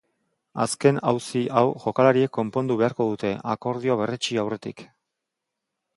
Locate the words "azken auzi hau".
0.63-1.63